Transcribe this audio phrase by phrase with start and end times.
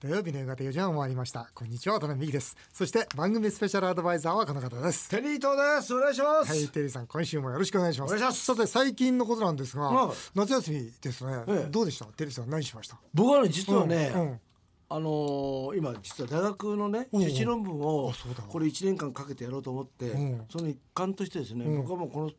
[0.00, 1.50] 土曜日の夕方4時半を回りました。
[1.52, 2.56] こんにちは渡辺美希です。
[2.72, 5.10] そして番組スペシャルアドバイザーはこの方です。
[5.10, 5.92] テリー東です。
[5.92, 8.14] お願いします、はいテリーさん今週もよろしくお願いします。
[8.14, 8.44] お願いします。
[8.44, 10.16] さて最近のことなんですが、はい。
[10.36, 11.70] 夏休みですね、ええ。
[11.72, 12.04] どうでした？
[12.04, 12.96] テリーさん何しました？
[13.12, 14.40] 僕はね実はね、うんうん。
[14.88, 17.22] あのー今実は大学のねうん。
[17.24, 18.12] 修士論文を
[18.50, 20.42] これ1年間かけてやろうと思って、うん。
[20.48, 21.76] その一環としてですね、うん。
[21.78, 22.30] 僕はもうこの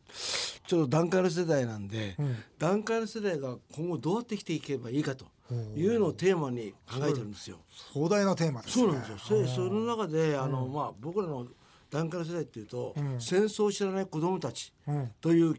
[0.66, 2.38] ちょうど段階の世代なんで、うん。
[2.58, 5.26] 段階の世代が今後どうやって生きていけばいいかと
[5.76, 7.58] いうのをテーマに考えてるんですよ。
[7.94, 8.86] 壮大なテーマですね。
[8.86, 9.48] そうなんですよ。
[9.48, 11.48] そその中であの、まあ僕らの
[11.90, 13.20] 段階の世代っていうと、うん。
[13.20, 15.12] 戦争を知らない子供たちうん。
[15.20, 15.56] という、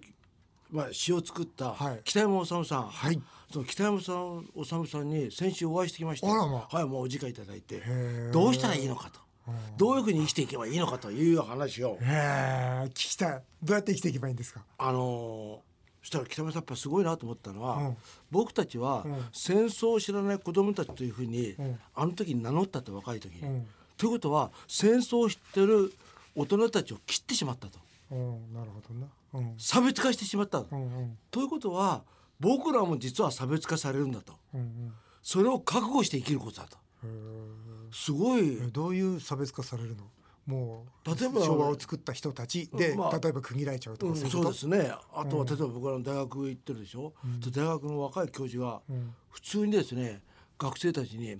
[0.70, 2.00] まあ、詩を作ったはい。
[2.04, 3.20] 北山治さん、はい。
[3.52, 8.30] その北山さん治さんに先週お会いしてきましてあらまはいもうお時間いただいてー。
[8.30, 9.18] どうしたらいいのかと。
[9.76, 11.98] どういうふうに生きていけばいいのかという話を。
[11.98, 13.42] 聞きたい。
[13.64, 14.60] どうやって生きていけばいいんですか？
[14.78, 15.62] あの
[16.02, 17.96] したら北山さんやっぱすごいなと思ったのは、うん。
[18.30, 19.24] 僕たちはうん。
[19.32, 21.78] 戦争を知らない子供たちというふうに、ん。
[21.95, 23.42] あの時に名乗ったと若い時に。
[23.42, 23.66] うん。
[23.96, 25.93] ということは戦争を知ってる
[26.34, 27.78] 大人たちを切ってしまったと。
[28.10, 28.54] うん。
[28.54, 29.06] なるほどな。
[29.34, 29.54] うん。
[29.59, 30.68] 差別化してしまったと。
[30.71, 31.18] うんうん。
[31.30, 32.02] ということは
[32.38, 34.32] 僕らも実は差別化されるんだと。
[34.54, 34.93] うんうん。
[35.23, 36.78] それを覚悟して生きることだと。
[37.93, 38.59] すごい。
[38.62, 40.04] えどういう差別化されるの？
[40.46, 44.93] もう例えば昭和を作った人たちで、まあ例えば区切られちゃうとか、うんそうですね。
[45.13, 47.13] あとは例えば僕らの大学行ってるでしょ、
[47.45, 49.15] で大学の若い教授がん。
[49.30, 50.23] 普通にですね
[50.61, 51.38] 学生たちに、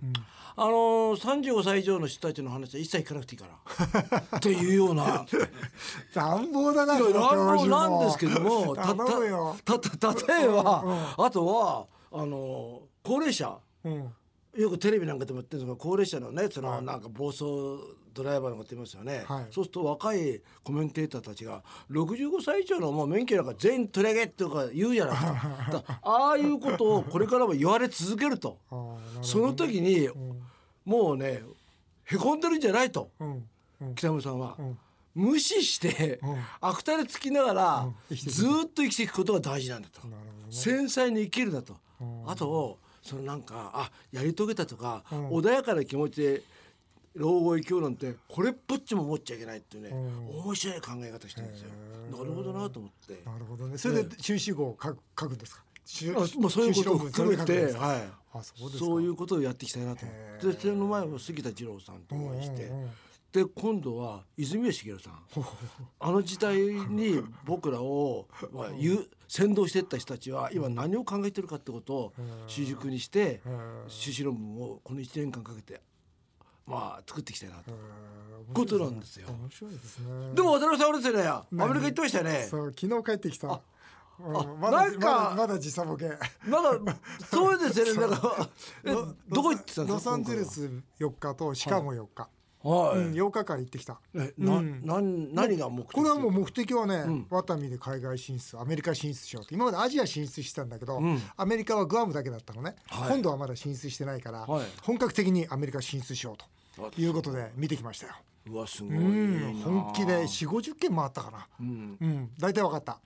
[0.57, 3.47] あのー、35歳以上の人たちの話は一切聞かなくていいか
[4.33, 5.27] ら というような。
[6.15, 8.95] 乱暴だな、乱暴なんですけどもた。
[8.95, 14.15] たたた例えば、あとはあの高齢者うん。
[14.61, 17.45] よくテレビなんかでも言ってるんですが高齢者のねそのなんか暴走
[18.13, 19.47] ドライバーのこと言いますよね、はい。
[19.53, 26.01] そうすると若いコメンテーターたちが65歳以上のもう免許なんか全員取り上げとか言うじゃないですか。
[26.03, 28.59] ああいうことをこれからも言われ続けると。
[28.71, 30.09] あーなるほどその時に
[30.85, 31.43] もうね
[32.05, 33.11] へこんでるんじゃないと。
[33.21, 33.49] うん。
[33.81, 33.95] うん。
[33.95, 34.57] 北山さんは。
[34.61, 34.79] ん。
[35.15, 36.37] 無視して、ん。
[36.61, 40.17] 悪態つきながら、ずーっと生きていくことが大事なんだと、ね。
[40.51, 41.77] 繊細に生きるだと、
[42.27, 46.43] あとそのなんかあやり遂げたとか、穏やかな気持ちで
[47.15, 51.71] 老後を生きようなんてこれっぽっちも思っちゃいけないっていうね、面白い考え方してるんですよ。
[52.11, 53.23] なるほどなと思って。
[53.25, 53.79] なるほどね。
[53.79, 55.65] それで修士号を書く書くんですか？
[55.85, 58.85] 修あまあ、そういうことを含めて、はい、あそうですか。
[58.87, 60.47] そういうことをやっていきたいなと思って。
[60.47, 62.91] でその前も杉田二郎さんとお会いして、うんうんうん
[63.33, 65.23] で今度は泉谷しげるさん。
[66.01, 72.13] あの時代に僕らを、 まあ、言う先導していった人たちは今何を考えてるかってことを
[72.49, 73.41] 主軸にして
[73.87, 75.81] 修士論文をこの1年間かけて
[76.67, 77.73] まあ作っていきたいなと。
[78.53, 79.29] ことなんですよ。
[79.29, 80.35] 面白いですね。
[80.35, 81.29] でも渡辺さんあれですよね。
[81.29, 82.47] アメリカ行ってましたよね。
[82.51, 83.47] そう昨日帰ってきた。
[83.47, 84.37] うん。
[84.37, 86.09] あまだなんかまだまだ時差ボケ。
[86.09, 86.97] なんか
[87.31, 87.95] そうですよね。
[88.11, 88.49] なんか
[88.85, 88.93] え
[89.29, 89.93] どこ行ってたんですか？
[89.95, 90.69] ロサンゼルス
[90.99, 92.29] 4日とシカゴ4日。
[92.63, 94.01] はい、うん8日間行ってきた。
[94.15, 95.93] えな、なん何が目的？
[95.93, 101.01] これはもう目的はね、ワタミで海外進出アメリカ進出しようと今までアジア進出してたんだけど、
[101.37, 103.13] アメリカはグアムだけだったのね、はい。
[103.13, 104.67] 今度はまだ進出してないから、はい。
[104.83, 108.15] 本格的にアメリカ進出しようということで見てきましたよ。
[108.47, 108.93] うわすごい。
[108.93, 111.47] な、うん、本気で4 5 0件回ったかな。
[111.61, 112.99] うん、うん、大体わかった。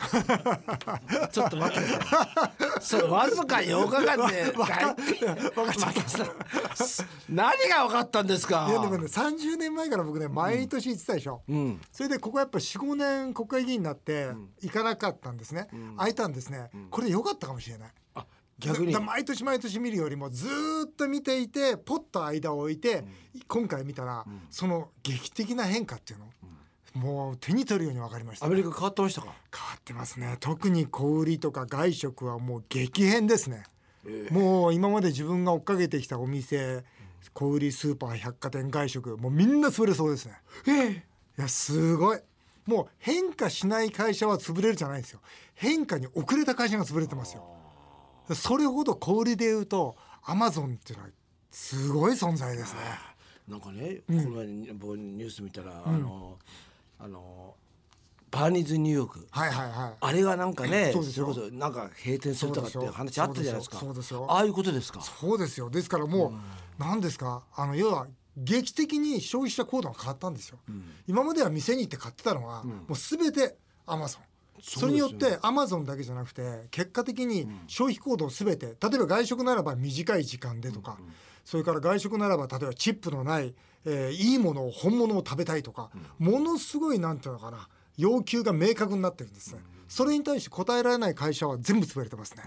[1.30, 1.88] ちょっと待って
[2.80, 4.94] それわずか8日間でわかっ
[5.74, 6.00] ちゃった。
[7.28, 14.30] 何が分かったんですかいやでもね30年前から僕ね毎年行ってたでしょ、うんそれでここやっぱ45年国会議員になって
[14.62, 17.92] 行かなかったんですね、空いたんですね、これ良かったかもしれない
[18.60, 20.46] 逆に毎年毎年見るよりもず
[20.86, 23.04] っと見ていてポッと間を置いて、
[23.48, 26.26] 今回見たら、その劇的な変化っていうの、
[26.94, 28.46] もう手に取るように分かりました。
[28.46, 29.26] アメリカ変わってましたか？
[29.54, 30.36] 変わってますね。
[30.40, 33.64] 特に小売りとか外食はもう激変ですね、
[34.30, 36.84] もう今まで自分が追っかけてきたお店
[37.32, 40.34] 小売りスーパー百貨店外食もうみんな潰れそうですね。
[40.66, 41.02] えい
[41.36, 42.18] やすごい。
[42.66, 45.20] もう変化しない会社は潰れるじゃないんですよ。
[45.54, 47.44] 変化に遅れた会社が潰れてますよ。
[48.34, 51.10] それほど小売りでいうとアマゾンっていうのは
[51.50, 52.80] すごい存在ですね。
[53.48, 56.38] なんかね、この前ニュース見たら、あの
[57.02, 57.54] あの
[58.30, 59.26] バーニーズニューヨーク。
[59.30, 59.92] はいはいはい。
[60.00, 63.78] あれがなんかねそれこそなんか閉店するとかっていう話あったじゃないですか。
[63.78, 64.26] そうですよ。
[64.28, 65.00] ああいうことですか？
[65.00, 65.70] そうですよ。
[65.70, 66.32] ですからもう
[66.78, 67.42] 何ですか？
[67.56, 68.06] あの要は
[68.36, 70.58] 劇的に消費者行動が変わったんですよ、
[71.08, 73.56] 今までは店に行って買ってたのが、もう全て
[73.86, 74.22] アマゾン
[74.62, 80.96] それによってアマゾンだけじゃなくて結果的に消費行動全て例えば外食ならば短い時間でとか、
[81.44, 83.52] それから外食ならば例えばチップのない、
[83.84, 92.42] えーいいものを本物を食べたいとか、ものすごいなんていうのかな要求が明確になってるんですね、それに対して答えられない会社は全部潰れてますね。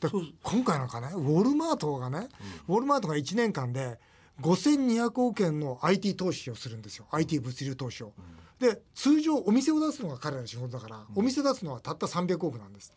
[0.00, 0.08] で
[0.42, 2.28] 今回なんかねウォルマートがね、
[2.68, 3.98] ウォルマートが1年間で
[4.42, 7.06] 5200億円の IT 投資をするんですよ。
[7.10, 8.12] IT 物流投資を。
[8.58, 12.92] で通常お店を出すのが彼らの仕事だから、お店出すのはたった300億なんです。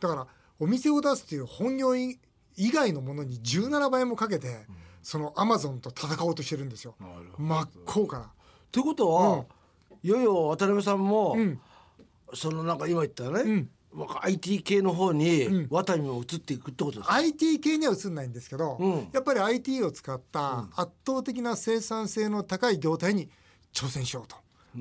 [0.00, 0.26] だから
[0.58, 2.18] お店を出すという本業以
[2.56, 4.66] 外のものに17倍もかけて、
[5.06, 6.96] そのアマゾンと戦おうとしてるんですよ。
[7.38, 8.28] 真っ向から。
[8.72, 9.44] ということは、
[10.02, 11.36] いよいよ渡辺さんも、
[12.34, 13.68] そのなんか今言ったね、
[14.22, 18.80] IT 系の方にワタミも移っていくってことですか、IT 系には移んないんですけど、
[19.12, 23.30] やっぱり IT を使った圧倒的な生産性の高い業態に
[23.72, 24.34] 挑戦しようと。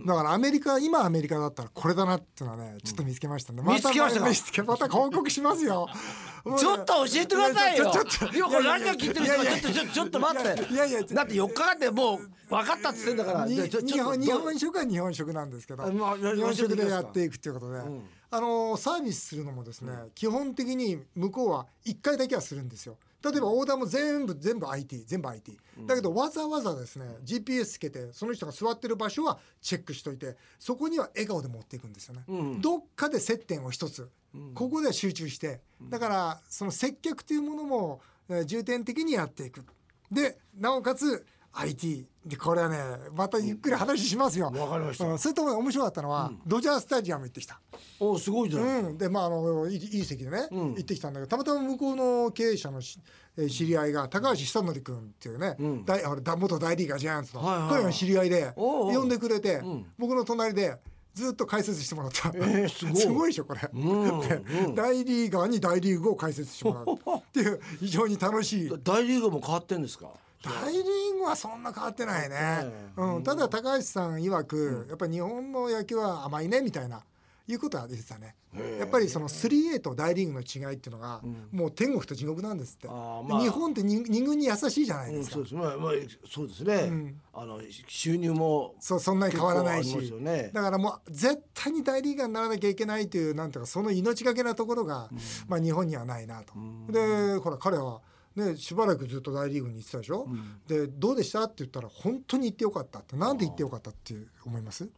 [0.06, 5.88] だからアメリカ今アメリカだったらこれだなっていうのはねちょっと見つけましたね、うん、見つけました見つけ また広告しますよ。
[6.58, 7.92] ちょっと教えてくださいよ。
[7.92, 10.74] ちょっといやこれラジオ聞いてる人はちょっとちょっと待って。
[10.74, 13.48] いやいやだって4日間でもう分かったっつってんだから。
[13.48, 25.58] 日本日本食は日本食なんですけど、まあ、日本食でやっていくっていうことで、うん、あのサービスするのもですね、うん、基本的に向こうは1回だけはするんですよ例えばオーダーも全部全部 IT 全部 IT
[25.88, 34.10] だけどわざわざですね GPS つけてその人が座ってる場所はチェックしといてそこには笑顔で持っていくんですよね、うん、どっかで接点を一つ、
[34.54, 38.02] ここで集中してだからその接客というものも
[38.46, 39.64] 重点的にやっていく。
[40.12, 41.26] でなおかつ
[41.58, 42.78] IT でこれはね
[43.14, 44.52] またゆっくり話しますよ。
[44.56, 45.18] わかりました。
[45.18, 47.60] それとも面白かったのは、ドジャースタジアム行ってきた。
[48.00, 48.64] おすごいじゃん。
[48.64, 53.00] うん、でまああのいい席でね、行ってきたんだけどたまたま向こうの経営者のし、
[53.38, 55.56] え知り合いが高橋久典君っていうね、
[55.86, 59.62] 大あれ元大リーガージャイアンツの、彼が知り合いで呼んでくれて、
[59.98, 60.78] 僕の隣で。
[61.16, 62.30] ずっと解説してもらった。
[62.36, 62.96] えー、すごい。
[63.00, 68.72] すごいでしょこれ、うんうん、大リーガーに大リーグを解説してもらうっていう非常に楽しい。
[68.84, 70.10] 大リーグも変わってんですか？
[70.44, 70.84] 大リー
[71.18, 72.66] グはそんな変わってないね、
[72.98, 77.04] うん、ただ高橋さん曰く、やっぱり日本の野球は甘いねみたいな
[77.48, 78.36] いうことは出てたね。
[78.80, 81.22] やっぱりその 3A と大リーグの違いっていうのが、
[81.52, 85.56] もう天国と地獄なんですって、まあ、日本って二軍に優しいじゃないですか、そうです。
[85.56, 85.92] まあ、まあ、
[86.28, 95.10] そうですね、あの収入もそうそんなに変わらないし、ね、だからもう絶対に大リーガーにならなきゃいけないというなんていうかその命がけなところが、
[95.48, 96.54] まあ、日本にはないなと。
[96.90, 98.02] でほら彼は
[98.36, 101.44] ね、しばらくずっと大リーグに行ってたでしょ、うん、でどうでした？
[101.44, 103.16] って言ったら本当に行ってよかったって。
[103.16, 104.14] なんで行ってよかったって
[104.46, 104.90] 思います？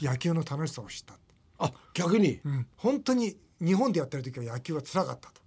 [0.00, 1.14] 野球の楽しさを知った
[1.58, 5.40] あ逆に、うん、本当に日本でやってる時は野球はつらかったと。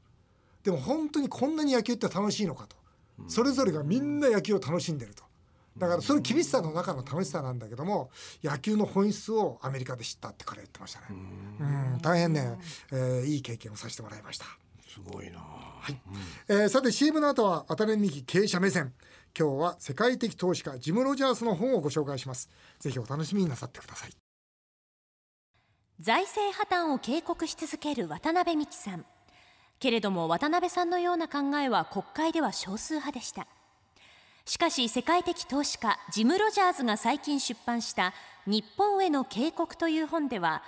[0.64, 2.76] でも本当にこんなに野球って楽しいのかと、
[3.20, 5.24] うん、それぞれがみんな野球を楽しんでると。
[5.78, 8.10] だからその厳しさの中の楽しさなんだけども
[8.42, 11.06] 野球の本質をアメリカで知ったって彼言ってましたね。
[11.12, 11.64] う
[11.98, 12.00] ん。
[12.02, 12.58] 大変ね、
[12.94, 14.46] えー、いい経験をさせてもらいました
[14.96, 15.40] すごいな。
[15.40, 16.02] はい、
[16.50, 18.94] うん、えー、さて CM の後は渡辺美希経営者目線。
[19.38, 22.50] 今日は世界的投資家ジム・ロジャースの本をご紹介します。
[22.80, 24.12] ぜひお楽しみになさってください。
[26.00, 29.06] 財政破綻を警告し続ける渡辺美樹さん。
[29.80, 33.48] けれども渡辺さんのような考えは国会では少数派でした。
[34.46, 38.14] しかし世界的投資家ジム・ロジャーズが最近出版した
[38.48, 40.64] 日本への警告という本では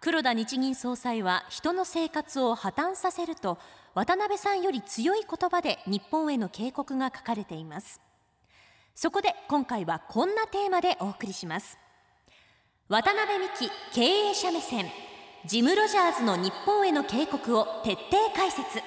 [0.00, 3.58] 黒田日銀総裁は人の生活を破綻させると
[3.94, 8.00] 渡辺さんより強い言葉で日本への警告が書かれています。
[8.94, 11.78] そこで今回はこんなテーマでお送りします。
[12.88, 14.86] 渡辺美希経営者目線
[15.46, 18.80] ジム・ロジャーズの日本への警告を徹底解説。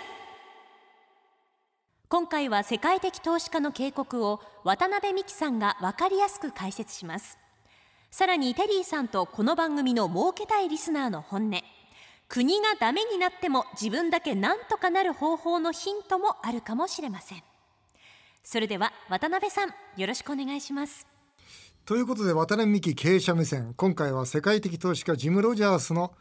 [2.07, 7.40] 今回は世界的投資家の警告を渡辺美樹さんが分かりやすく解説します。
[8.13, 11.61] さらにテリーさんとこの番組の儲けたいリスナーの本音。
[12.27, 17.43] 国がダメになっても自分だけなんとかなる方法のヒントもあるかもしれません。
[18.43, 21.07] それでは渡辺さんよろしくお願いします。
[21.85, 23.73] ということで渡辺美希経営者目線。
[23.77, 26.13] 今回は世界的投資家ジム・ロジャースの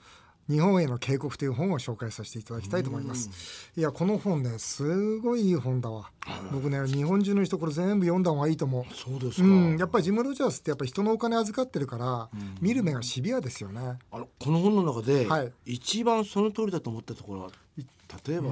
[0.51, 3.71] 日本への警告という本を紹介させていただきたいと思います。
[3.77, 6.11] いやこの本ねすごいいい本だわ。
[6.53, 8.95] 僕ね日本中の人これ全部読んだ方がいいと思う。
[8.95, 9.47] そうですか。
[9.47, 12.29] うん、やっぱりジムロジャースってやっぱ人のお金預かってるから、
[12.61, 13.99] 見る目がシビアですよね。
[14.11, 17.51] あのこの本の中で、はい、一番その通りだと思ったところは
[18.27, 18.49] 例えば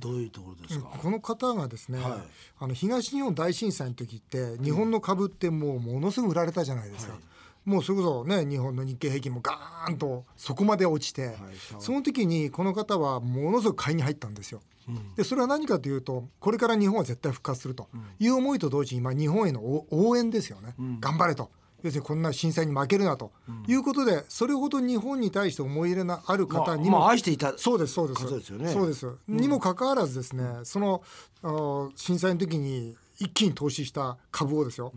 [0.00, 2.12] どういうところですか、この方がですね、はい、
[2.60, 7.12] あの東日本大震災の時って日本の株ってもうものすごく売られたじゃないですか。
[7.12, 7.22] はい
[7.66, 11.34] もうそれこそね日本の日経平均もガーンとそこまで落ちて、はい、
[11.78, 14.62] その時にこの方はものすごく買いに入ったんですよ。
[14.88, 17.88] うん、でそれは何かというとこれから日本は絶対復活すると
[18.20, 21.50] いう思いと同時に、まあ、日本への応援ですよね、うん、頑張れと。
[21.82, 23.32] 要するにこんな震災に負けるなと。
[23.68, 28.28] いうことで、それほど日本に対して思い入れのある方にも、まあ、愛していたそうですそうです。
[28.28, 31.02] ですよ、ね、そうです、にもかかわらずですねその
[31.94, 34.92] 震災の時に一気に投資した株をですよ、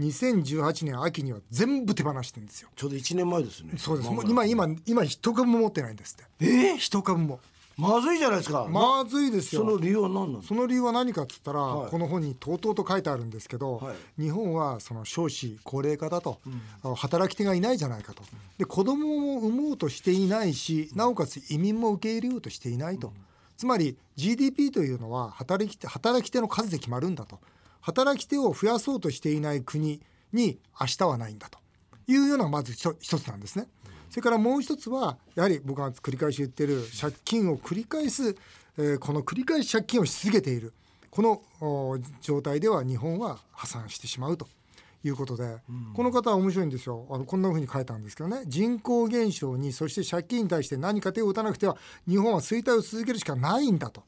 [0.00, 2.68] 2018年秋には全部手放してるんですよ。
[2.74, 3.74] ちょうど1年前ですね。
[3.76, 4.10] そうです。
[4.26, 6.44] 今今今一株も持ってないんですって。
[6.44, 7.40] えー、一株も。
[7.76, 9.62] まずいじゃないですか、まずいですよ。
[9.62, 11.90] その理由は何なのその理由は何かっつったら、はい。
[11.90, 14.22] この本にとうとうと書いてあるんですけど、はい。
[14.22, 16.38] 日本はその少子高齢化だと、
[16.84, 18.22] あ働き手がいないじゃないかと。
[18.58, 23.12] で子供も産もうとしていないしなおかつ移民も受け入れようとしていないと、
[23.56, 27.40] つまり GDP というのは働き手働き手の数で決まるんだと
[27.84, 30.00] 働き手を増やそうとしていない国
[30.32, 31.58] に明日はないんだと
[32.06, 33.66] いうようなまず一一つなんですね。
[34.08, 38.36] それからもう一つはやはり僕が繰り返し言ってる借金を繰り返す、
[38.78, 40.72] えーこの繰り返し借金をし続けている。
[41.10, 44.48] このお状態では日本は破産してしまうと。
[45.06, 45.58] いうことで、
[45.92, 47.06] この方は面白いんですよ。
[47.10, 48.44] あのこんなふうに書いたんですけどね。
[48.46, 51.76] 人口減少にそして借金に対して何か手を打たなくては
[52.08, 54.02] 日本は衰退を続けるしかないんだと。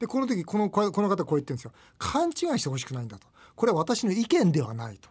[0.00, 1.72] でこの時このここの方こう言ってるんですよ。
[1.98, 3.28] 勘違いしてほしくないんだと。
[3.54, 5.08] これは私の意見ではないと。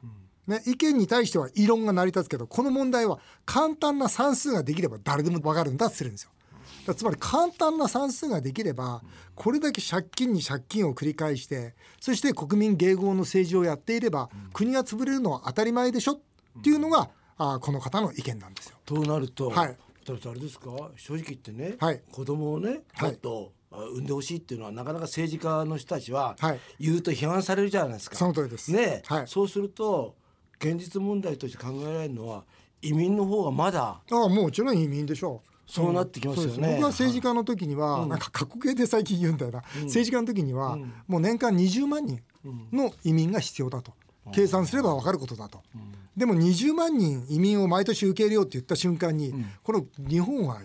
[0.47, 6.31] ね、意見に対しては異論が成り立つけどこの問題は簡単な算数ができれば誰でも分かるんだって言ってるんですよ。
[6.95, 9.03] つまり簡単な算数ができれば
[9.35, 16.19] これだけ借金に借金を繰り返してそして国民迎合の政治をやっていれば国が潰れるのは当たり前でしょっ
[16.63, 18.77] ていうのがあこの方の意見なんですよ。
[18.85, 19.67] となると、はい。
[19.67, 20.71] あれですか？
[20.95, 22.01] 正直言ってね、はい。
[22.11, 26.59] 子供をねはいもっと、あ産んでほしいっていうのはなかなか政治家の人たちははい。
[26.79, 28.15] 言うと批判されるじゃないですか。
[28.15, 28.71] その通りです。
[28.71, 29.27] ね、はい。
[29.27, 30.15] そうすると
[30.59, 32.43] 現実問題として考えられるのは
[32.81, 35.49] 移民の方がまだああもちろん移民でしょう。
[35.69, 36.51] そうなってきますよね。
[36.53, 36.71] そうです。
[36.71, 42.19] 僕は政治家の時には、なんか過去形で最近言うんだよな、政治家の時には、もう年間20万人
[42.73, 43.93] の移民が必要だと、
[44.33, 45.61] 計算すれば分かることだと、
[46.15, 49.33] でも20万人移民を毎年受け入れようって言った瞬間に、
[49.63, 50.59] この日本は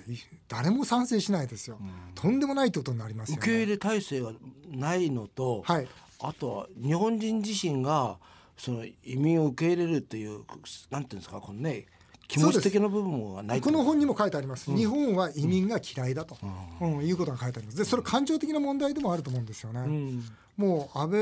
[0.49, 1.79] 誰も賛成しないですよ、
[2.15, 3.39] とんでもないってことになりますよね。
[3.41, 4.33] 受け入れ体制が
[4.71, 5.89] ないのと、はい。
[6.21, 8.17] あとは日本人自身が
[8.57, 10.45] その移民を受け入れるっていう
[10.91, 11.87] なんていうんですかこのね
[12.29, 16.37] 気持ち的な部分はないこの本にも書いてあります、日本は移民が嫌いだと、
[16.81, 17.07] うん。
[17.07, 17.79] いうことが書いてあります。
[17.79, 20.25] でそれ感情的な問題でもあると思うんですよね、ん
[20.57, 21.21] もう安倍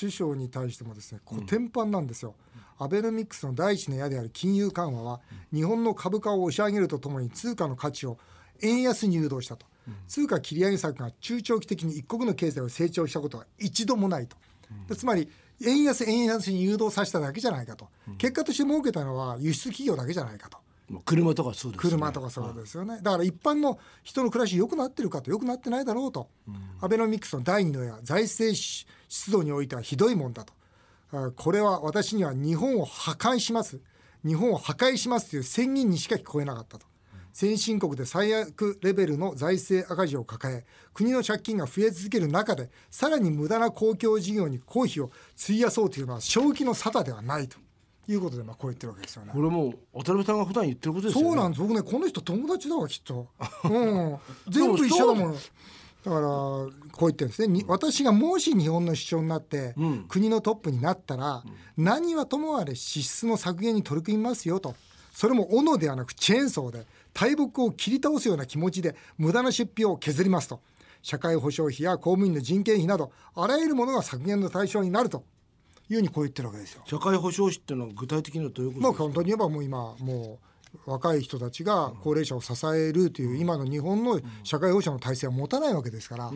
[0.00, 2.34] 首相に対してもですねこう天板なんですよ、
[2.78, 5.20] アベノミクスの第一の矢である金融緩和は
[5.52, 8.18] 日本の株価を押し上げるとともに通貨の価値を
[8.62, 9.66] 円安に誘導したと、
[10.08, 14.36] 通貨切り上げ策が中長期的に一国の経済を成長したことは一度もないと、
[14.88, 15.28] でつまり
[15.62, 20.58] 円安円安に誘導させただけじゃないかと、結果として儲けたのは輸出企業だけじゃないかと。
[21.04, 21.96] 車とかそうですよね。
[21.96, 26.28] 車とかそうですよね、だから一般の人の暮らし良くなってるかと良くなってないだろうと、
[26.80, 28.56] アベノミクスの第二の矢財政
[29.08, 30.52] 出動においてはひどいもんだと。
[31.12, 33.80] あこれは私には日本を破壊します。
[34.24, 36.86] 日本を破壊しますという宣言にしか聞こえなかったと。
[37.32, 47.56] 先進国で最悪レベルの財政赤字を抱え国の借金が増え続ける中でさらに無駄な公共事業に公費を費やそうというのは正気の沙汰ではないと
[48.12, 49.32] いうことでまあこう言ってるわけですよね。
[49.32, 49.40] こ。
[49.40, 51.30] れもう渡辺さんが普段言ってることですよね。
[51.30, 51.62] そうなんです。
[51.62, 53.28] 僕ねこの人友達だわきっと、
[53.64, 55.32] うん、全部一緒だもん。
[55.32, 57.48] だからこう言ってるんですね。
[57.48, 60.06] に私がもし日本の首相になって、ん。
[60.08, 61.44] 国のトップになったら、
[61.76, 64.74] 何はともあれ支出の削減に取り組みますよと。
[65.12, 70.60] それも斧ではなくチェーンソーで大木を切り倒すような気持ちで無駄な出費を削りますと。
[71.02, 75.24] 社会保障費や公務員の人件費などあらゆるものが削減の対象になると
[75.90, 76.82] いうにこう言ってるわけですよ。
[76.86, 80.38] 社会保障費っていうのは具体的にはどういうことまあですか、簡単に言えばもう今も
[80.86, 86.30] う若い人たちが高齢者を支えるという今の日本の社会保障の体制は持たないわけですから、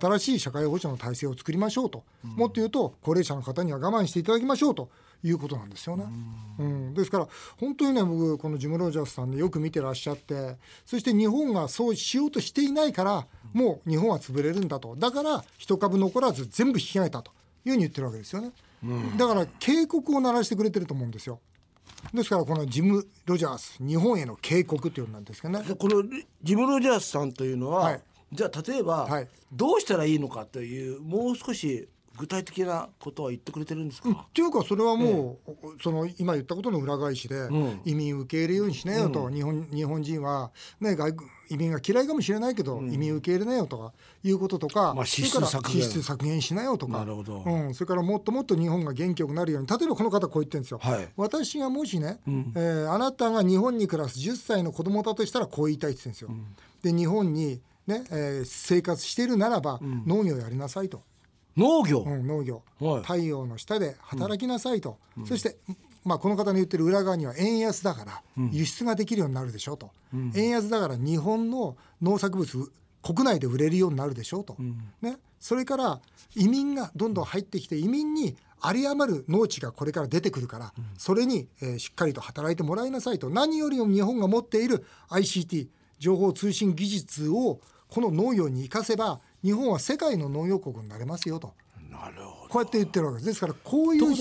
[0.00, 4.90] 新しい社会保障の体制を作りましょうと、もっと言うと高齢者の方には我慢していただきましょうと
[5.24, 6.04] いうことなんですよね。
[6.60, 6.94] うん。
[6.94, 14.94] ですから本当にね僕このジム・ロジャースさんでよく見てらっしゃってそして日本がそうしようとしていないからもう日本は潰れるんだと。
[14.94, 17.32] だから一株残らず全部引き上げたと
[17.64, 18.52] いうふうに言ってるわけですよね。
[19.16, 21.40] だから警告を鳴らしてくれてると思うんですよ。
[22.14, 25.64] ですからこのジム・ロジャース日本への警告というのなんですけどね。
[25.64, 26.02] でこの
[26.42, 28.02] ジム・ロジャースさんというのは、はい。
[28.32, 29.28] じゃあ例えば、はい。
[29.52, 31.88] どうしたらいいのかというもう少し
[32.20, 37.80] 具体的なことは言ってくれてるんですか、っていうかそれはもう、その今言ったことの裏返しで、ん。
[37.86, 40.50] 移民受け入れるようにしなよと、日本日本人は、
[40.80, 45.82] ね、外国移民が嫌いかもしれないけど、移民受け入れなよとかいうこととか、まあ支出それから削減。
[45.82, 46.98] 支出削減しなよとか。
[46.98, 47.42] なるほど。
[47.44, 51.08] うん、それからもっともっと日本が元気よくなるように例えばこの方こう言ってるんですよ、はい。
[51.16, 56.92] 私がもしね、えーあなたが日本に暮らす10歳の子供だとしたらこう言いたいって言ってるんですよ。
[56.92, 61.02] で日本に、ねえー生活しているならば、農業やりなさいと。
[61.56, 63.02] 農業、うん、農業、はい。
[63.02, 65.56] 太陽の下で働きなさいと、そして、
[66.04, 69.90] まあ、この方の言ってる裏側には円安だから輸出ができるようになるでしょうと、
[70.34, 72.70] 円安だから日本の農作物
[73.02, 74.56] 国内で売れるようになるでしょうと、
[75.02, 76.00] ね、それから
[76.34, 83.30] 移民がどんどん入ってきて移民に有り余る農地がこれから出てくるから、それに、えーしっかりと働いてもらいなさいと。
[83.30, 91.54] 何よりも日本が持っている ICT 情報通信技術をこの農業に生かせば日本は世界の農業国になれますよと。
[91.90, 92.48] なるほど。
[92.48, 93.26] こうやって言ってるわけです。
[93.26, 94.14] ですからこういう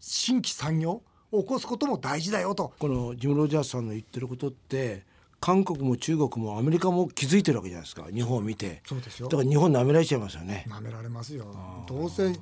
[0.00, 1.02] 新規産業
[1.32, 2.72] を起こすことも大事だよと。
[2.78, 5.04] このジム・ロジャースさんの言ってることって
[5.40, 8.06] 韓国も中国もアメリカも気づいてるわけじゃないですか。
[8.12, 8.82] 日本を見て。
[8.86, 9.28] そうですよ。
[9.28, 10.64] だから日本舐められちゃいますよね。
[10.68, 11.46] 舐められますよ。
[11.86, 12.32] どうせ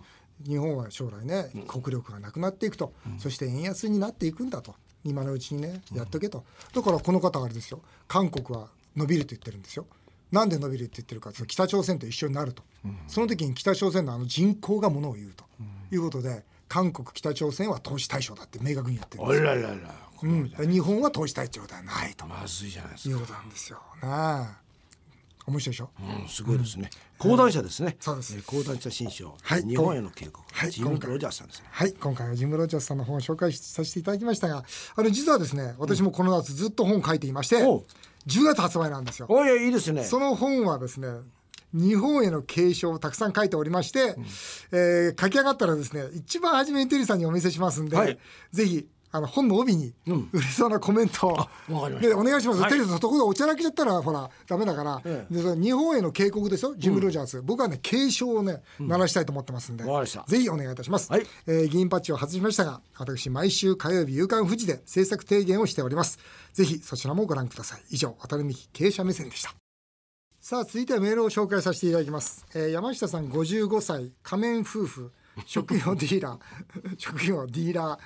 [0.45, 4.75] 日本は将来ね国力がなくなっていくと、そして円安になっていくんだと。
[5.05, 7.81] 今のうちにねやっとけと、だからこの方はあれですよ。
[8.09, 9.87] 韓国は伸びると言ってるんですよ
[10.33, 12.63] なんで伸びるって言ってるかその北朝鮮と一緒になると、
[13.07, 15.45] その時に北朝鮮のあの人口がものを言うと。
[15.93, 19.41] いうことで韓国北朝鮮は投資対象だって明確に言ってるんあです。
[19.41, 19.77] よ、ららら。
[20.23, 22.27] うん、日本は投資対象ではないと。
[22.27, 23.11] まずいじゃないですか。
[23.11, 24.09] いうことなんですよね。
[24.09, 24.63] え
[25.45, 25.91] 面白いでしょ、
[26.23, 26.89] うん、すごいですね。
[27.19, 27.97] 講談社ですね。
[28.01, 28.35] そうです。
[28.37, 29.37] えー講談社新書。
[29.43, 29.63] はい。
[29.65, 30.47] 日本への警告。
[30.51, 30.71] はい。
[30.71, 31.67] ジム・ロジャースさんですね。
[31.71, 31.93] はい。
[31.93, 34.65] 今回はジム・ロジャースさんの本を紹介させていただきましたが
[34.97, 37.85] あの実はですね私もこの夏ずっと本書いていまして、おう
[38.27, 39.27] 10月発売なんですよ。
[39.29, 40.05] おいやいいですね。
[40.05, 41.09] その本はですね
[41.73, 44.17] 日本への継承をたくさん書いておりまして、
[44.73, 48.19] えー書き上がったらですね一番初めにテリーさんにお見せしますんで、はい。
[48.53, 52.01] ぜひあの本の帯に売れそうなコメントを、わかりました。
[52.01, 52.71] でお願いします、はい。
[52.71, 55.35] テリーさんそこでおちゃらけちゃったらほらダメだから、ええ。
[55.35, 60.25] でその日本への警告ですよジム・ロジャース、僕はね継承をね鳴らしたいと思ってますんで、わかりました。
[60.27, 61.27] ぜひお願いいたします、はい。
[61.47, 66.19] えー議員パッチを外しましたが私毎週火曜日夕刊富士で制作提言をしております。
[66.55, 67.83] ぜひそちらもご覧ください。
[67.91, 69.55] 以上渡辺美希経営者目線でした。
[70.41, 74.13] さあ続いてはメールを紹介させていただきます、えー山下さん55歳。
[74.23, 75.13] 仮面夫婦
[75.47, 76.41] 職業ディーラー。
[76.99, 77.99] 職業ディーラ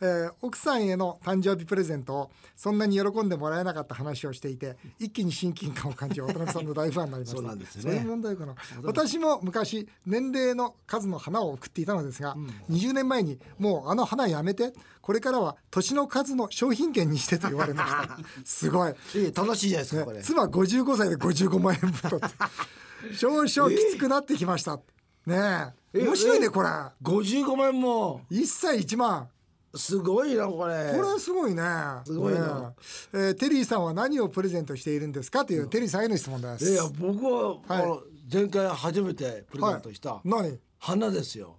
[0.00, 7.36] ー、えー奥さんへの誕生日プレゼントをそんなに喜んでもらえなかった話をしていて一気に親近感を感じ渡辺さんの大ファンになりました。
[7.36, 7.82] そうなんですね。
[7.82, 8.54] そういう問題かな。
[8.82, 12.36] 私も昔年齢の数の花を送っていたのですが、
[12.70, 18.18] 20年前にもうあの花やめてこれからは年の数の商品券にしてと言われました。
[18.44, 18.94] すごい。
[19.14, 20.22] いい楽しいじゃないですかこれ。
[20.22, 22.26] 妻55歳で55万円分とって。
[23.14, 24.82] 少々きつくなってきました、ね
[25.28, 26.68] ええ面白いねこれ。
[27.02, 28.20] 五十五万も。
[28.30, 29.28] 1歳1万。
[29.74, 30.92] すごいなこれ。
[30.96, 31.62] これすごいね。
[32.04, 32.60] すごいな。
[32.60, 32.74] ね
[33.12, 33.18] え。
[33.18, 35.44] えーテリーさんは何をプレゼントしているんですか？
[35.44, 36.70] というテリーさんへの質問です。
[36.70, 38.32] いや僕は、はい。
[38.32, 40.58] 前回初めてプレゼントした、何？
[40.78, 41.56] 花ですよ。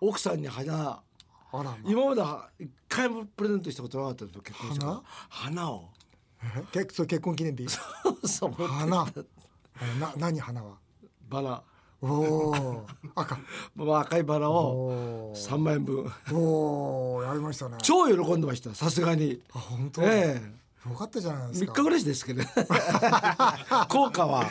[0.00, 1.02] 奥さんに花。
[1.52, 5.88] あらま今までは一回もプレゼントしたことなかったんですよ結婚してから花を。
[6.72, 7.66] 結そう結婚記念日？
[8.26, 8.52] そう。
[8.52, 9.06] 花。
[9.82, 10.78] えな何花は？
[11.28, 11.62] バラ。
[12.02, 13.38] おお赤。
[13.76, 14.54] まあ赤いバラを
[14.86, 15.38] おー。
[15.38, 16.10] 三万円分。
[16.32, 17.76] おおやりましたね。
[17.82, 19.40] 超喜んでましたさすがに。
[19.52, 20.60] あ本当、ええ。
[20.88, 22.48] よかったじゃないです3か日ぐらいですけどね。
[23.90, 24.48] 効果は。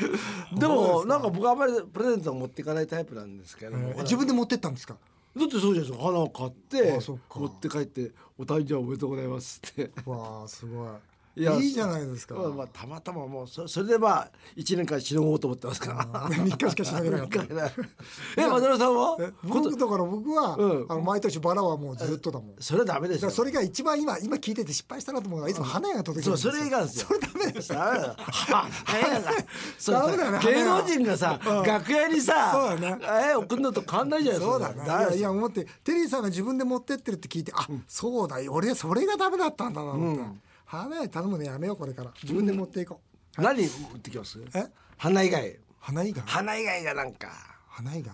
[0.55, 3.79] でもなんか僕はあまりプレゼントを持っていかないタイプなんですけど、え。
[3.97, 4.95] ー自分で持ってったんですか？
[5.35, 5.97] だってそうじゃないですか。
[6.03, 6.99] 花を買って
[7.35, 9.89] 持って帰って「お誕生日おめでとうございます」って。
[10.05, 10.87] わあすごい
[11.35, 15.93] いやいいじゃないですか、まあまあたまたまもうそそれでまあ1年間しのごうと思ってますか。
[16.11, 17.39] ら3日しかしなげなかった。
[18.37, 19.17] え渡辺さんは？
[19.19, 20.85] え僕だから僕は、うん。
[20.89, 22.55] あの毎年バラはもうずっとだもん。
[22.55, 27.07] だそれはダメですよからそれが一番今今聞いてて失敗したなと思うのがいつも花屋が届けそうるんですよ。
[27.07, 28.15] それがそれダメですダメだ。
[28.17, 29.31] 花が
[29.77, 32.99] そうダメだ芸能人がさ楽屋にさそうだね。
[33.31, 34.57] え送るのと変わんないじゃないですか。
[34.57, 35.05] そうだね。
[35.05, 38.53] いやいや思ってテリーさんが自分で持ってってるって聞いてあ、そうだよ。
[38.53, 40.23] 俺それがダメだったんだなと思って、
[40.69, 42.11] 花屋に頼むのやめようこれから。
[42.21, 43.01] 自分で持っていこ
[43.39, 44.39] う、何持ってきます？
[44.53, 44.67] え？
[44.97, 45.57] 花以外。
[45.79, 46.21] 花以外？
[46.27, 47.29] 花以外がなんか。
[47.67, 48.13] 花以外、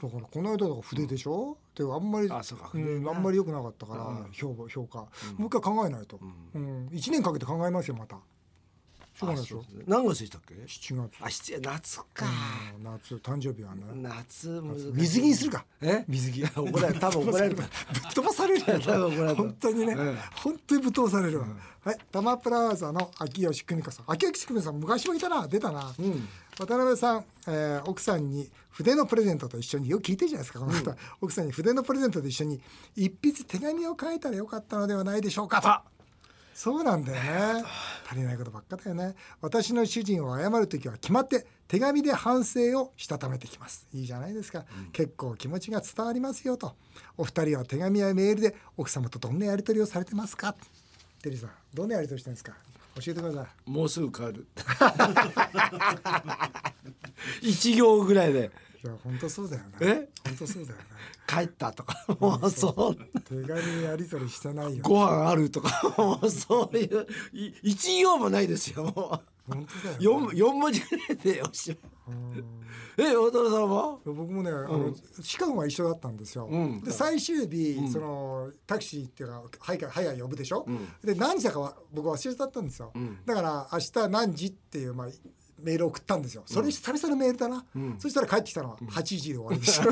[0.00, 2.66] だからこの間だから筆でしょ、であんまりあそうか。
[2.66, 4.98] ん筆なあんまり良くなかったから、評価評価、
[5.36, 6.20] もう一回考えないと、
[6.54, 6.88] うん。
[6.92, 8.18] 一年かけて考えますよまた
[9.20, 11.18] しょうがないでしょ何月でしたっけ？7月。
[11.20, 12.26] あ七夏か。
[12.76, 13.82] うん夏誕生日はね。
[13.94, 14.48] 夏
[14.94, 15.64] 水着にするか。
[15.82, 16.04] え？
[16.08, 16.44] 水着。
[16.44, 17.56] 怒られる多分 怒られる。
[17.56, 17.66] ぶっ
[18.14, 18.80] 飛ばされるよ。
[18.80, 19.34] 多分怒られる。
[19.36, 21.46] 本当にね、ええ本当にぶっ飛ばされるわ、
[21.84, 21.98] はい。
[22.10, 24.04] タマプラザの秋吉久美子さん。
[24.10, 25.46] 秋吉久美子さん昔もいたな。
[25.46, 25.92] 出たな、
[26.58, 32.60] 渡辺さん、えー奥さんに筆のプレゼントと一緒によく聞いてるじゃないですかこの方、奥さんに筆のプレゼントと一緒に
[32.96, 35.90] 一筆手紙を書いたらよかったのではないでしょうかと。
[36.54, 37.22] そうなんだよ
[37.56, 37.64] ね
[38.10, 39.14] 足りないことばっかだよね。
[39.40, 43.86] 私の主人を謝る時は決まって手紙で反省をしたためてきます。
[43.94, 46.74] いいじゃないですか、結構気持ちが伝わりますよと。
[47.16, 50.56] お二人は手紙やメールで奥様とどんなやり取りをされてますか？
[51.22, 52.54] テリーさんどんなやり取りしてるんですか？
[52.96, 53.70] 教えてください。
[53.70, 54.46] もうすぐ帰る。
[57.42, 58.50] 一行ぐらいで
[58.82, 60.08] いや本当そうだよねえ？
[60.24, 60.84] 本当そうだよね
[61.26, 61.94] 帰ったとか。
[62.18, 63.20] もうそう。
[63.22, 64.82] 手紙やり取りしてないよ。
[64.82, 65.94] ご飯あるとか。
[65.98, 67.06] もうそういう。
[67.32, 68.84] い一行もないですよ。
[68.84, 71.76] も本当だうよ、ね、四四文字ぐらいでおし。
[72.06, 72.44] まい
[72.98, 73.98] え渡辺さんは？
[74.04, 76.48] 僕もね、あのシカゴが一緒だったんですよ。
[76.50, 76.80] うん。
[76.80, 80.66] で最終日、そのタクシーっていうかハイカハイヤー呼ぶでしょ？
[81.04, 82.92] で何時だかは僕忘れちゃったんですよ。
[83.26, 85.08] だから明日何時っていうまあ
[85.62, 86.42] メール送ったんですよ。
[86.46, 87.64] それ久々のメールだな、
[87.98, 89.84] そしたら帰ってきたのは8時で終わりでした、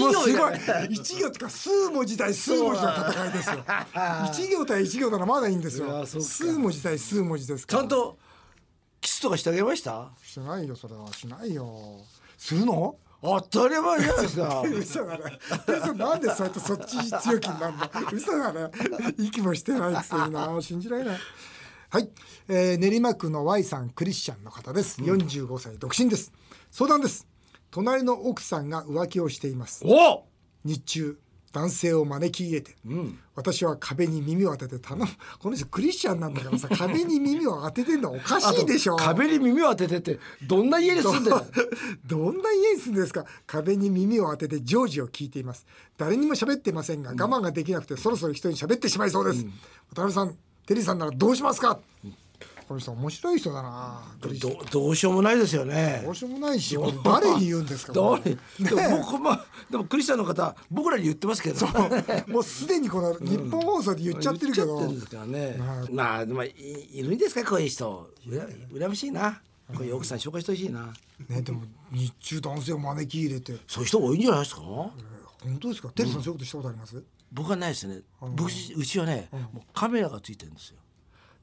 [0.00, 0.54] もうすごい。
[0.90, 3.64] 一行とか数文字対数文字の戦いですよ。
[4.32, 6.06] 一行対一行ならまだいいんですよ。
[6.06, 8.18] 数文字対数文字ですちゃんと
[9.00, 10.10] キスとかしてあげました？
[10.22, 11.12] しないよそれは。
[11.12, 12.00] しないよ。
[12.36, 12.96] するの？
[13.20, 14.62] 当たり前じゃないですか。
[14.62, 15.38] 嘘だね。
[15.66, 18.70] 嘘なんでそうやってそっち強気になるの嘘だね。
[19.18, 20.56] 息もしてないくせにな。
[20.60, 21.18] 信じられない
[21.90, 22.10] はい、
[22.48, 26.32] えー、練馬区の Y さんクリスチャンの方です、45歳独身です。
[26.70, 27.26] 相談です。
[27.70, 29.82] 隣の奥さんが浮気をしています。
[29.86, 30.24] お
[30.64, 31.18] 日中
[31.50, 32.76] 男性を招き入れて、
[33.34, 35.06] 私は壁に耳を当てて頼む。
[35.40, 38.96] この人クリスチャンなんだからさ 壁に耳を当ててんのおかしいでしょ。
[39.00, 41.36] 壁に耳を当ててってどんな家に住んでる
[42.04, 43.24] どんな家に住んでるんですか？
[43.46, 45.64] 壁に耳を当ててジョージを聞いています。
[45.96, 49.46] 誰にも喋ってませんが我慢ができなくてそろそろ人に喋ってしまいそうです、
[49.94, 50.36] 渡辺さん
[50.68, 51.80] テリーさんならどうしますか、
[52.68, 54.02] この人面白い人だな。
[54.20, 56.02] クリスチャンどどうしようもないですよね。
[56.04, 57.94] どうしようもないし誰に言うんですか？
[57.94, 58.68] こ誰れ。
[58.68, 61.66] でも僕まあでもクリスチャンの方僕らに言ってますけど。
[62.26, 65.56] もうすでにこの日本放送で言っちゃってるけど、言っちゃってるんですからね
[65.90, 66.52] まあまあい
[66.92, 67.50] いるんですか？
[67.50, 68.10] こういう人。
[68.28, 69.40] うら羨ましいな。
[69.74, 70.92] こういう奥さん紹介してほしいな。
[71.30, 73.56] ねでも日中男性を招き入れて。
[73.66, 74.60] そういう人多いんじゃないですか？
[74.60, 74.92] 本
[75.58, 75.88] 当ですか？
[75.94, 78.00] テリーさんそういうことしたことあります、僕はないですね。
[78.20, 80.78] 僕うちはねもうカメラがついてるんですよ。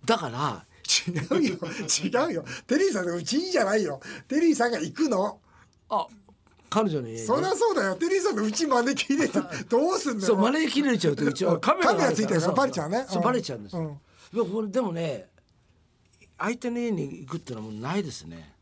[0.06, 0.66] だから
[1.08, 1.58] 違うよ。
[2.04, 2.46] 違うよ。
[2.68, 4.00] テリーさんのうちいいじゃないよ。
[4.28, 5.40] テリーさんが行くの。
[5.90, 6.08] あ
[6.70, 7.18] 彼女に？
[7.20, 7.96] そりゃそうだよ。
[7.96, 10.34] テリーさんのうち招き入れて どうすんだよ。
[10.36, 12.42] そう招き切れちゃうとうちはカメラついてる。
[12.42, 13.06] からそバレちゃうね。
[13.08, 14.00] そううんバレちゃうんですよ、
[14.34, 14.72] うん。
[14.72, 15.30] でもね
[16.38, 18.55] 相手の家に行くってのはもうないですね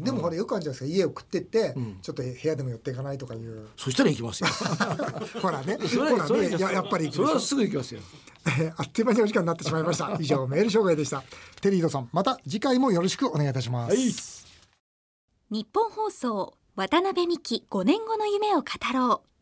[0.00, 0.96] でもほらよくあるじゃないですか。
[0.96, 3.68] 家を食ってって、ちょっと部屋でも寄っていかないとかいう。
[3.76, 4.48] そしたら行きますよ。
[5.40, 5.78] ほらね。
[5.78, 8.00] ほらねややっぱりそれはすぐ行きますよ。
[8.46, 10.16] え ーあっという間にお時間になってしまいました。
[10.20, 11.22] 以上メール紹介でした。
[11.60, 14.14] テリードさんまた次回もよろしくお願いいたします、はい。
[15.50, 19.36] 日本放送渡辺美希5年後の夢を語ろう。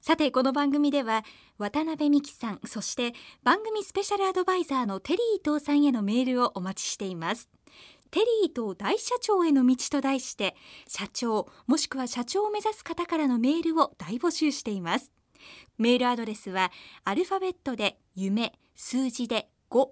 [0.00, 1.24] さてこの番組では
[1.58, 7.48] 渡辺美希さんそして番組スペシャルアドバイザーのテリー伊藤さんへのメールをお待ちしています
[8.10, 15.12] テリー伊藤大社長への道と題して社長もしくは社長を目指す方からのメールを大募集しています。
[15.78, 16.72] メールアドレスは
[17.04, 19.88] アルファベットで夢数字で5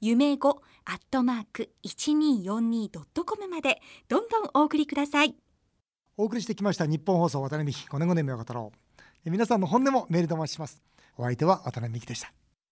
[0.00, 5.34] 夢5アットマーク 1242.com までどんどんお送りください。
[6.16, 8.78] お送りしてきました日本放送渡辺美希5年5年目を語ろう。
[9.24, 10.82] え皆さんの本音もメールでお待ちします。
[11.16, 12.32] お相手は渡辺美希でした。